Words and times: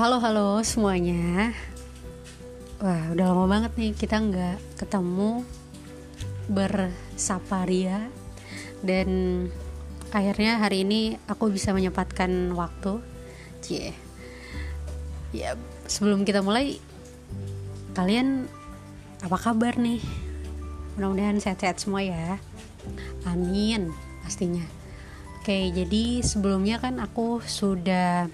Halo 0.00 0.16
halo 0.16 0.64
semuanya. 0.64 1.52
Wah 2.80 3.12
udah 3.12 3.36
lama 3.36 3.44
banget 3.44 3.76
nih 3.76 3.92
kita 3.92 4.16
nggak 4.16 4.80
ketemu 4.80 5.44
bersaparia. 6.48 8.08
Dan 8.80 9.08
akhirnya 10.08 10.56
hari 10.56 10.88
ini 10.88 11.20
aku 11.28 11.52
bisa 11.52 11.76
menyempatkan 11.76 12.32
waktu. 12.56 13.04
Cie. 13.60 13.92
Ya 15.36 15.52
sebelum 15.84 16.24
kita 16.24 16.40
mulai 16.40 16.80
Kalian 17.92 18.48
apa 19.20 19.36
kabar 19.36 19.76
nih? 19.76 20.00
Mudah-mudahan 20.96 21.44
sehat-sehat 21.44 21.76
semua 21.76 22.00
ya. 22.00 22.40
Amin 23.28 23.92
pastinya. 24.24 24.64
Oke 25.44 25.68
jadi 25.76 26.24
sebelumnya 26.24 26.80
kan 26.80 27.04
aku 27.04 27.44
sudah 27.44 28.32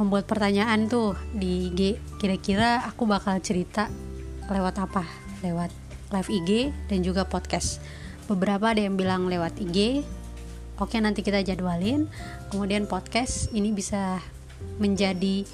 membuat 0.00 0.24
pertanyaan 0.24 0.88
tuh 0.88 1.18
di 1.36 1.68
IG 1.68 2.00
kira-kira 2.16 2.84
aku 2.88 3.04
bakal 3.04 3.36
cerita 3.44 3.92
lewat 4.48 4.80
apa? 4.80 5.04
Lewat 5.44 5.70
live 6.12 6.30
IG 6.30 6.50
dan 6.88 7.00
juga 7.04 7.28
podcast. 7.28 7.80
Beberapa 8.28 8.72
ada 8.72 8.80
yang 8.80 8.96
bilang 8.96 9.28
lewat 9.28 9.58
IG 9.60 10.04
oke 10.80 10.96
nanti 11.00 11.20
kita 11.20 11.44
jadwalin. 11.44 12.08
Kemudian 12.48 12.88
podcast 12.88 13.52
ini 13.52 13.72
bisa 13.72 14.20
menjadi 14.78 15.44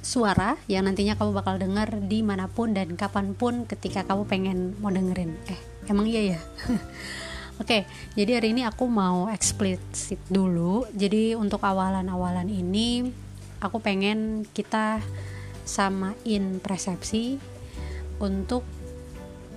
suara 0.00 0.56
yang 0.70 0.88
nantinya 0.88 1.18
kamu 1.18 1.36
bakal 1.36 1.60
dengar 1.60 1.90
di 2.08 2.24
mana 2.24 2.48
pun 2.48 2.72
dan 2.72 2.96
kapan 2.96 3.36
pun 3.36 3.68
ketika 3.68 4.08
kamu 4.08 4.24
pengen 4.24 4.58
mau 4.80 4.88
dengerin. 4.88 5.36
Eh 5.50 5.60
emang 5.88 6.04
iya 6.04 6.36
ya 6.36 6.40
Oke, 7.58 7.90
jadi 8.14 8.38
hari 8.38 8.54
ini 8.54 8.62
aku 8.62 8.86
mau 8.86 9.26
eksplisit 9.26 10.22
dulu. 10.30 10.86
Jadi 10.94 11.34
untuk 11.34 11.58
awalan-awalan 11.66 12.46
ini 12.46 13.10
aku 13.58 13.82
pengen 13.82 14.46
kita 14.54 15.02
samain 15.66 16.62
persepsi 16.62 17.42
untuk 18.22 18.62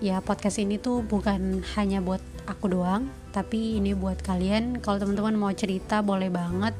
ya 0.02 0.18
podcast 0.18 0.58
ini 0.58 0.82
tuh 0.82 1.06
bukan 1.06 1.62
hanya 1.78 2.02
buat 2.02 2.26
aku 2.50 2.74
doang, 2.74 3.06
tapi 3.30 3.78
ini 3.78 3.94
buat 3.94 4.18
kalian. 4.26 4.82
Kalau 4.82 4.98
teman-teman 4.98 5.38
mau 5.38 5.54
cerita 5.54 6.02
boleh 6.02 6.34
banget 6.34 6.74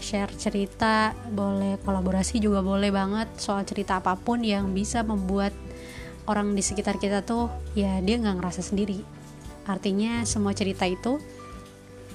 share 0.00 0.32
cerita, 0.40 1.12
boleh 1.36 1.76
kolaborasi 1.84 2.40
juga 2.40 2.64
boleh 2.64 2.88
banget 2.88 3.28
soal 3.36 3.60
cerita 3.68 4.00
apa 4.00 4.16
pun 4.16 4.40
yang 4.40 4.72
bisa 4.72 5.04
membuat 5.04 5.52
orang 6.24 6.56
di 6.56 6.64
sekitar 6.64 6.96
kita 6.96 7.20
tuh 7.20 7.52
ya 7.76 8.00
dia 8.00 8.16
nggak 8.16 8.40
ngerasa 8.40 8.64
sendiri 8.64 9.15
Artinya 9.66 10.22
semua 10.22 10.54
cerita 10.54 10.86
itu 10.86 11.18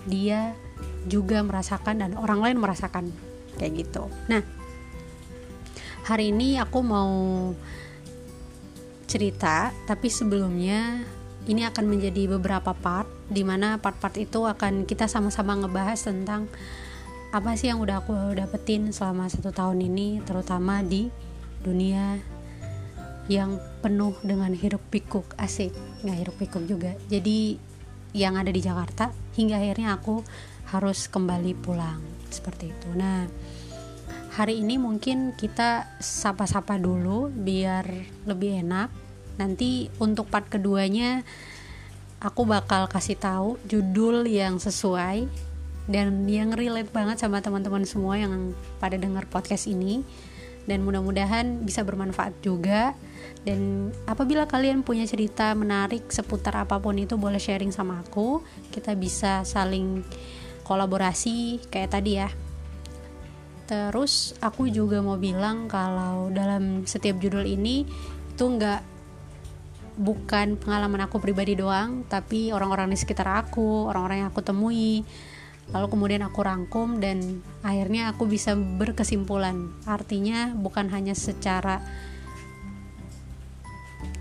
dia 0.07 0.57
juga 1.05 1.45
merasakan 1.45 2.02
dan 2.02 2.11
orang 2.17 2.41
lain 2.41 2.58
merasakan 2.58 3.13
kayak 3.59 3.85
gitu. 3.85 4.09
Nah, 4.31 4.41
hari 6.08 6.33
ini 6.33 6.58
aku 6.58 6.80
mau 6.81 7.11
cerita, 9.05 9.75
tapi 9.85 10.08
sebelumnya 10.08 11.03
ini 11.45 11.67
akan 11.67 11.85
menjadi 11.89 12.31
beberapa 12.38 12.71
part 12.71 13.09
di 13.27 13.43
mana 13.43 13.77
part-part 13.77 14.15
itu 14.17 14.47
akan 14.47 14.88
kita 14.88 15.09
sama-sama 15.09 15.58
ngebahas 15.58 15.99
tentang 15.99 16.47
apa 17.31 17.55
sih 17.55 17.71
yang 17.71 17.80
udah 17.80 18.03
aku 18.03 18.15
dapetin 18.36 18.91
selama 18.91 19.27
satu 19.27 19.52
tahun 19.52 19.83
ini, 19.83 20.23
terutama 20.23 20.83
di 20.83 21.11
dunia 21.63 22.17
yang 23.30 23.61
penuh 23.81 24.17
dengan 24.25 24.53
hiruk 24.53 24.81
pikuk 24.89 25.27
asik. 25.38 25.73
Nggak 26.02 26.17
hiruk 26.17 26.38
pikuk 26.41 26.64
juga. 26.66 26.91
Jadi 27.11 27.58
yang 28.11 28.36
ada 28.36 28.50
di 28.52 28.59
Jakarta 28.59 29.14
hingga 29.38 29.59
akhirnya 29.59 29.95
aku 29.95 30.23
harus 30.72 31.05
kembali 31.11 31.53
pulang. 31.59 32.02
Seperti 32.31 32.72
itu. 32.72 32.89
Nah 32.95 33.27
hari 34.31 34.64
ini 34.64 34.80
mungkin 34.80 35.36
kita 35.36 35.99
sapa-sapa 35.99 36.80
dulu 36.80 37.30
biar 37.30 37.86
lebih 38.26 38.64
enak. 38.64 38.89
Nanti 39.38 39.92
untuk 39.99 40.27
part 40.32 40.48
keduanya 40.48 41.23
aku 42.21 42.45
bakal 42.45 42.86
kasih 42.86 43.17
tahu 43.17 43.58
judul 43.65 44.30
yang 44.30 44.61
sesuai 44.61 45.26
dan 45.89 46.30
yang 46.30 46.53
relate 46.53 46.93
banget 46.93 47.17
sama 47.17 47.42
teman-teman 47.42 47.83
semua 47.83 48.15
yang 48.15 48.53
pada 48.77 48.95
dengar 48.95 49.26
podcast 49.26 49.65
ini 49.65 50.05
dan 50.70 50.86
mudah-mudahan 50.86 51.66
bisa 51.66 51.82
bermanfaat 51.82 52.38
juga. 52.45 52.94
Dan 53.42 53.89
apabila 54.05 54.45
kalian 54.45 54.86
punya 54.86 55.10
cerita 55.10 55.54
menarik 55.58 56.10
seputar 56.14 56.61
apa 56.61 56.77
pun 56.77 56.94
itu 56.98 57.17
boleh 57.17 57.42
sharing 57.42 57.73
sama 57.73 58.05
aku. 58.05 58.45
Kita 58.70 58.94
bisa 58.94 59.42
saling 59.42 60.05
kolaborasi 60.66 61.66
kayak 61.73 61.89
tadi 61.98 62.11
ya. 62.21 62.30
Terus 63.66 64.36
aku 64.44 64.67
juga 64.67 65.00
mau 65.00 65.16
bilang 65.16 65.66
kalau 65.71 66.30
dalam 66.30 66.83
setiap 66.86 67.17
judul 67.17 67.48
ini 67.48 67.88
itu 68.36 68.44
nggak 68.44 68.92
bukan 70.02 70.55
pengalaman 70.55 71.05
aku 71.05 71.20
pribadi 71.20 71.54
doang 71.54 72.08
tapi 72.08 72.50
orang-orang 72.55 72.89
di 72.89 72.98
sekitar 72.98 73.27
aku 73.27 73.92
orang-orang 73.92 74.26
yang 74.26 74.30
aku 74.32 74.42
temui 74.42 75.04
lalu 75.71 75.87
kemudian 75.87 76.21
aku 76.27 76.43
rangkum 76.43 76.99
dan 76.99 77.39
akhirnya 77.64 78.11
aku 78.11 78.27
bisa 78.27 78.55
berkesimpulan. 78.55 79.71
Artinya 79.87 80.52
bukan 80.52 80.92
hanya 80.92 81.15
secara 81.15 81.80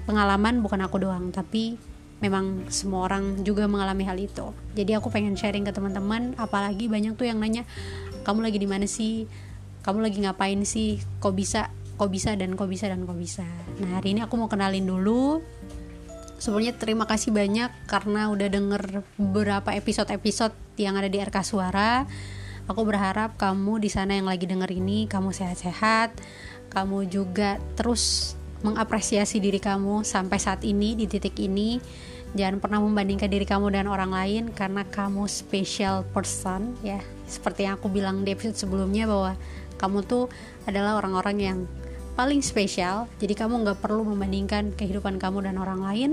pengalaman 0.07 0.63
bukan 0.63 0.83
aku 0.83 1.03
doang 1.03 1.31
tapi 1.31 1.79
memang 2.21 2.69
semua 2.69 3.11
orang 3.11 3.43
juga 3.43 3.67
mengalami 3.67 4.07
hal 4.07 4.19
itu. 4.21 4.55
Jadi 4.77 4.95
aku 4.95 5.11
pengen 5.11 5.35
sharing 5.35 5.67
ke 5.67 5.73
teman-teman 5.75 6.39
apalagi 6.39 6.87
banyak 6.87 7.17
tuh 7.19 7.27
yang 7.27 7.41
nanya 7.43 7.67
kamu 8.23 8.47
lagi 8.47 8.59
di 8.61 8.69
mana 8.69 8.87
sih? 8.87 9.27
Kamu 9.81 10.05
lagi 10.05 10.21
ngapain 10.21 10.61
sih? 10.63 11.01
Kok 11.19 11.33
bisa? 11.35 11.73
Kok 11.97 12.11
bisa 12.13 12.37
dan 12.37 12.55
kok 12.55 12.69
bisa 12.69 12.87
dan 12.93 13.09
kok 13.09 13.17
bisa? 13.17 13.45
Nah 13.81 13.99
hari 13.99 14.13
ini 14.13 14.21
aku 14.21 14.37
mau 14.37 14.49
kenalin 14.49 14.85
dulu 14.85 15.41
sebelumnya 16.41 16.73
terima 16.73 17.05
kasih 17.05 17.31
banyak 17.31 17.69
karena 17.85 18.33
udah 18.33 18.49
denger 18.49 19.05
beberapa 19.21 19.77
episode-episode 19.77 20.57
yang 20.81 20.97
ada 20.97 21.07
di 21.07 21.21
RK 21.21 21.37
Suara. 21.45 22.09
Aku 22.65 22.83
berharap 22.89 23.37
kamu 23.37 23.85
di 23.85 23.93
sana 23.93 24.17
yang 24.17 24.25
lagi 24.25 24.49
denger 24.49 24.73
ini 24.73 25.05
kamu 25.05 25.37
sehat-sehat, 25.37 26.17
kamu 26.73 27.13
juga 27.13 27.61
terus 27.77 28.35
mengapresiasi 28.65 29.37
diri 29.37 29.61
kamu 29.61 30.01
sampai 30.01 30.39
saat 30.41 30.65
ini 30.65 30.97
di 30.97 31.05
titik 31.05 31.37
ini. 31.37 31.77
Jangan 32.31 32.63
pernah 32.63 32.79
membandingkan 32.79 33.27
diri 33.27 33.43
kamu 33.43 33.75
dengan 33.75 33.91
orang 33.91 34.15
lain 34.15 34.45
karena 34.55 34.87
kamu 34.87 35.27
special 35.27 36.07
person 36.15 36.73
ya. 36.81 37.03
Seperti 37.27 37.67
yang 37.67 37.77
aku 37.77 37.91
bilang 37.91 38.23
di 38.23 38.33
episode 38.33 38.55
sebelumnya 38.55 39.05
bahwa 39.11 39.35
kamu 39.77 40.07
tuh 40.07 40.31
adalah 40.65 40.97
orang-orang 41.03 41.37
yang 41.43 41.59
paling 42.21 42.45
spesial. 42.45 43.09
Jadi 43.17 43.33
kamu 43.33 43.65
nggak 43.65 43.81
perlu 43.81 44.05
membandingkan 44.05 44.77
kehidupan 44.77 45.17
kamu 45.17 45.49
dan 45.49 45.57
orang 45.57 45.81
lain 45.81 46.11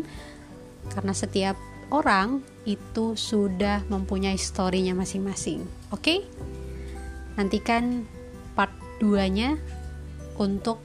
karena 0.87 1.11
setiap 1.11 1.59
orang 1.91 2.39
itu 2.63 3.19
sudah 3.19 3.83
mempunyai 3.91 4.39
storynya 4.39 4.95
masing-masing. 4.95 5.67
Oke? 5.91 5.99
Okay? 5.99 6.19
nantikan 7.37 8.09
part 8.57 8.73
2 8.97 9.29
nya 9.29 9.61
untuk 10.41 10.81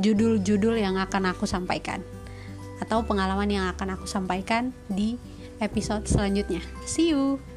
judul-judul 0.00 0.80
yang 0.80 0.96
akan 0.96 1.36
aku 1.36 1.44
sampaikan 1.44 2.00
atau 2.80 3.04
pengalaman 3.04 3.52
yang 3.52 3.68
akan 3.68 4.00
aku 4.00 4.08
sampaikan 4.08 4.72
di 4.88 5.20
episode 5.60 6.08
selanjutnya. 6.08 6.64
See 6.88 7.12
you 7.12 7.49